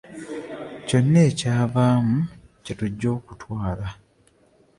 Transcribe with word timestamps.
Kyonna 0.87 1.19
ekyavaamu 1.29 2.17
kye 2.63 2.73
tujja 2.79 3.07
okutwala. 3.17 3.89